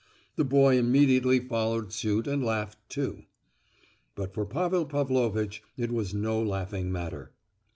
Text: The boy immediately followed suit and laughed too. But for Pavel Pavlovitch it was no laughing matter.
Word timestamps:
The 0.35 0.43
boy 0.43 0.79
immediately 0.79 1.39
followed 1.39 1.93
suit 1.93 2.25
and 2.25 2.43
laughed 2.43 2.79
too. 2.89 3.25
But 4.15 4.33
for 4.33 4.47
Pavel 4.47 4.87
Pavlovitch 4.87 5.61
it 5.77 5.91
was 5.91 6.11
no 6.11 6.41
laughing 6.41 6.91
matter. 6.91 7.33